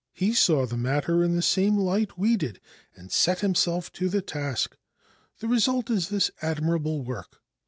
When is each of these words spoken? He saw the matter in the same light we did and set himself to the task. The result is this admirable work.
He 0.13 0.33
saw 0.33 0.65
the 0.65 0.77
matter 0.77 1.23
in 1.23 1.35
the 1.35 1.43
same 1.43 1.77
light 1.77 2.17
we 2.17 2.35
did 2.35 2.59
and 2.95 3.11
set 3.11 3.41
himself 3.41 3.93
to 3.93 4.09
the 4.09 4.23
task. 4.23 4.75
The 5.41 5.47
result 5.47 5.91
is 5.91 6.09
this 6.09 6.31
admirable 6.41 7.03
work. 7.03 7.39